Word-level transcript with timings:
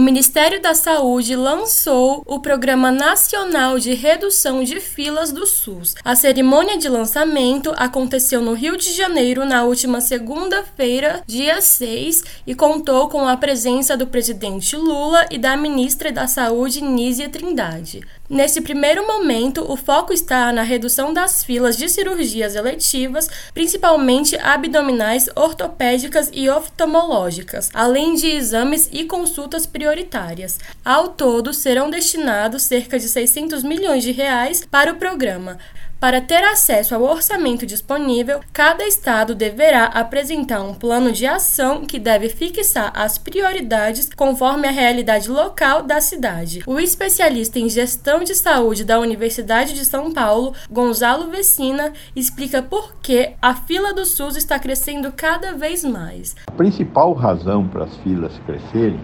o 0.00 0.02
Ministério 0.02 0.62
da 0.62 0.72
Saúde 0.72 1.36
lançou 1.36 2.22
o 2.26 2.40
Programa 2.40 2.90
Nacional 2.90 3.78
de 3.78 3.92
Redução 3.92 4.64
de 4.64 4.80
Filas 4.80 5.30
do 5.30 5.44
SUS. 5.44 5.94
A 6.02 6.16
cerimônia 6.16 6.78
de 6.78 6.88
lançamento 6.88 7.70
aconteceu 7.76 8.40
no 8.40 8.54
Rio 8.54 8.78
de 8.78 8.94
Janeiro 8.94 9.44
na 9.44 9.62
última 9.62 10.00
segunda-feira, 10.00 11.22
dia 11.26 11.60
6, 11.60 12.24
e 12.46 12.54
contou 12.54 13.10
com 13.10 13.28
a 13.28 13.36
presença 13.36 13.94
do 13.94 14.06
presidente 14.06 14.74
Lula 14.74 15.26
e 15.30 15.36
da 15.36 15.54
ministra 15.54 16.10
da 16.10 16.26
Saúde, 16.26 16.82
Nízia 16.82 17.28
Trindade. 17.28 18.00
Nesse 18.30 18.60
primeiro 18.60 19.04
momento, 19.08 19.64
o 19.68 19.76
foco 19.76 20.12
está 20.12 20.52
na 20.52 20.62
redução 20.62 21.12
das 21.12 21.42
filas 21.42 21.76
de 21.76 21.88
cirurgias 21.88 22.54
eletivas, 22.54 23.28
principalmente 23.52 24.38
abdominais, 24.38 25.28
ortopédicas 25.34 26.30
e 26.32 26.48
oftalmológicas, 26.48 27.70
além 27.74 28.14
de 28.14 28.28
exames 28.28 28.88
e 28.92 29.04
consultas 29.04 29.66
prioritárias. 29.66 30.60
Ao 30.84 31.08
todo, 31.08 31.52
serão 31.52 31.90
destinados 31.90 32.62
cerca 32.62 33.00
de 33.00 33.08
600 33.08 33.64
milhões 33.64 34.04
de 34.04 34.12
reais 34.12 34.64
para 34.64 34.92
o 34.92 34.96
programa. 34.96 35.58
Para 36.00 36.22
ter 36.22 36.42
acesso 36.42 36.94
ao 36.94 37.02
orçamento 37.02 37.66
disponível, 37.66 38.40
cada 38.54 38.86
estado 38.86 39.34
deverá 39.34 39.84
apresentar 39.84 40.62
um 40.62 40.72
plano 40.72 41.12
de 41.12 41.26
ação 41.26 41.84
que 41.84 41.98
deve 41.98 42.30
fixar 42.30 42.90
as 42.96 43.18
prioridades 43.18 44.08
conforme 44.16 44.66
a 44.66 44.70
realidade 44.70 45.28
local 45.28 45.82
da 45.82 46.00
cidade. 46.00 46.62
O 46.66 46.80
especialista 46.80 47.58
em 47.58 47.68
gestão 47.68 48.24
de 48.24 48.34
saúde 48.34 48.82
da 48.82 48.98
Universidade 48.98 49.74
de 49.74 49.84
São 49.84 50.10
Paulo, 50.10 50.54
Gonzalo 50.70 51.30
Vecina, 51.30 51.92
explica 52.16 52.62
por 52.62 52.94
que 53.02 53.32
a 53.42 53.54
fila 53.54 53.92
do 53.92 54.06
SUS 54.06 54.36
está 54.36 54.58
crescendo 54.58 55.12
cada 55.12 55.52
vez 55.52 55.84
mais. 55.84 56.34
A 56.46 56.52
principal 56.52 57.12
razão 57.12 57.68
para 57.68 57.84
as 57.84 57.94
filas 57.98 58.32
crescerem 58.46 59.00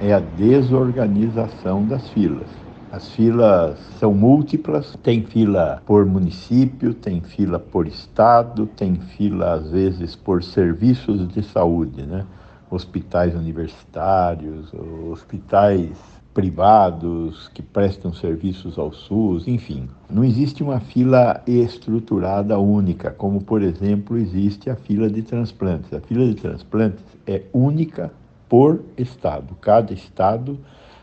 é 0.00 0.14
a 0.14 0.20
desorganização 0.20 1.84
das 1.84 2.08
filas. 2.10 2.48
As 2.92 3.08
filas 3.12 3.78
são 4.00 4.12
múltiplas, 4.12 4.98
tem 5.00 5.22
fila 5.22 5.80
por 5.86 6.04
município, 6.04 6.92
tem 6.92 7.20
fila 7.20 7.56
por 7.56 7.86
estado, 7.86 8.66
tem 8.66 8.96
fila 8.96 9.52
às 9.54 9.70
vezes 9.70 10.16
por 10.16 10.42
serviços 10.42 11.28
de 11.28 11.40
saúde, 11.40 12.02
né? 12.02 12.26
Hospitais 12.68 13.32
universitários, 13.36 14.72
hospitais 15.08 15.96
privados 16.34 17.48
que 17.54 17.62
prestam 17.62 18.12
serviços 18.12 18.76
ao 18.76 18.92
SUS, 18.92 19.46
enfim. 19.46 19.88
Não 20.10 20.24
existe 20.24 20.60
uma 20.60 20.80
fila 20.80 21.42
estruturada 21.46 22.58
única, 22.58 23.12
como 23.12 23.40
por 23.40 23.62
exemplo 23.62 24.18
existe 24.18 24.68
a 24.68 24.74
fila 24.74 25.08
de 25.08 25.22
transplantes. 25.22 25.92
A 25.94 26.00
fila 26.00 26.26
de 26.26 26.34
transplantes 26.34 27.04
é 27.24 27.42
única 27.52 28.12
por 28.48 28.82
estado. 28.98 29.54
Cada 29.60 29.92
estado 29.92 30.58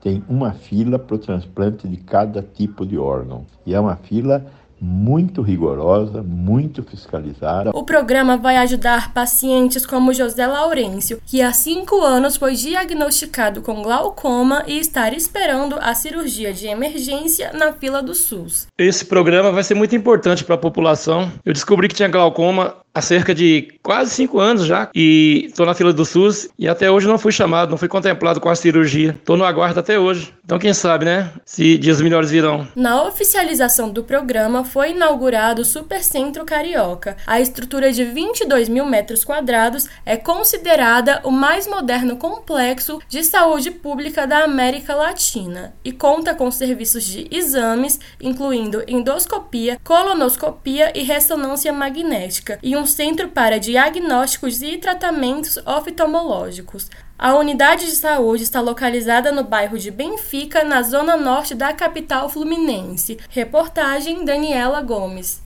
tem 0.00 0.22
uma 0.28 0.52
fila 0.52 0.98
para 0.98 1.16
o 1.16 1.18
transplante 1.18 1.88
de 1.88 1.96
cada 1.96 2.42
tipo 2.42 2.86
de 2.86 2.98
órgão. 2.98 3.46
E 3.66 3.74
é 3.74 3.80
uma 3.80 3.96
fila 3.96 4.46
muito 4.80 5.42
rigorosa, 5.42 6.22
muito 6.22 6.82
fiscalizada. 6.82 7.70
O 7.74 7.82
programa 7.82 8.36
vai 8.36 8.56
ajudar 8.58 9.12
pacientes 9.12 9.84
como 9.84 10.12
José 10.12 10.46
Laurêncio, 10.46 11.20
que 11.26 11.42
há 11.42 11.52
cinco 11.52 12.00
anos 12.02 12.36
foi 12.36 12.54
diagnosticado 12.54 13.60
com 13.60 13.82
glaucoma 13.82 14.62
e 14.66 14.78
está 14.78 15.10
esperando 15.12 15.76
a 15.80 15.94
cirurgia 15.94 16.52
de 16.52 16.66
emergência 16.66 17.52
na 17.52 17.72
fila 17.72 18.02
do 18.02 18.14
SUS. 18.14 18.66
Esse 18.78 19.04
programa 19.04 19.50
vai 19.50 19.64
ser 19.64 19.74
muito 19.74 19.96
importante 19.96 20.44
para 20.44 20.54
a 20.54 20.58
população. 20.58 21.30
Eu 21.44 21.52
descobri 21.52 21.88
que 21.88 21.94
tinha 21.94 22.08
glaucoma 22.08 22.76
há 22.98 23.02
cerca 23.02 23.34
de 23.34 23.68
quase 23.82 24.10
cinco 24.10 24.40
anos 24.40 24.66
já 24.66 24.90
e 24.94 25.46
estou 25.46 25.64
na 25.64 25.74
fila 25.74 25.92
do 25.92 26.04
SUS 26.04 26.48
e 26.58 26.68
até 26.68 26.90
hoje 26.90 27.06
não 27.06 27.18
fui 27.18 27.32
chamado, 27.32 27.70
não 27.70 27.78
fui 27.78 27.88
contemplado 27.88 28.40
com 28.40 28.48
a 28.48 28.56
cirurgia. 28.56 29.10
Estou 29.10 29.36
no 29.36 29.44
aguardo 29.44 29.78
até 29.78 29.98
hoje. 29.98 30.34
Então 30.44 30.58
quem 30.58 30.74
sabe, 30.74 31.04
né? 31.04 31.30
Se 31.44 31.78
dias 31.78 32.00
melhores 32.00 32.30
virão. 32.30 32.66
Na 32.74 33.02
oficialização 33.02 33.90
do 33.90 34.02
programa 34.02 34.64
foi 34.64 34.90
inaugurado 34.90 35.62
o 35.62 35.64
Supercentro 35.64 36.44
Carioca. 36.44 37.16
A 37.26 37.40
estrutura 37.40 37.92
de 37.92 38.04
22 38.04 38.68
mil 38.68 38.86
metros 38.86 39.24
quadrados 39.24 39.86
é 40.04 40.16
considerada 40.16 41.20
o 41.22 41.30
mais 41.30 41.66
moderno 41.66 42.16
complexo 42.16 42.98
de 43.08 43.22
saúde 43.22 43.70
pública 43.70 44.26
da 44.26 44.44
América 44.44 44.94
Latina 44.94 45.74
e 45.84 45.92
conta 45.92 46.34
com 46.34 46.50
serviços 46.50 47.04
de 47.04 47.28
exames, 47.30 48.00
incluindo 48.20 48.82
endoscopia, 48.88 49.78
colonoscopia 49.84 50.92
e 50.98 51.02
ressonância 51.02 51.72
magnética, 51.72 52.58
e 52.62 52.74
um 52.74 52.87
centro 52.88 53.28
para 53.28 53.60
diagnósticos 53.60 54.62
e 54.62 54.78
tratamentos 54.78 55.58
oftalmológicos. 55.58 56.88
A 57.18 57.34
unidade 57.34 57.86
de 57.86 57.96
saúde 57.96 58.44
está 58.44 58.60
localizada 58.60 59.32
no 59.32 59.42
bairro 59.42 59.76
de 59.76 59.90
Benfica, 59.90 60.62
na 60.62 60.82
zona 60.82 61.16
norte 61.16 61.52
da 61.52 61.72
capital 61.72 62.28
fluminense. 62.28 63.18
Reportagem 63.28 64.24
Daniela 64.24 64.80
Gomes. 64.82 65.36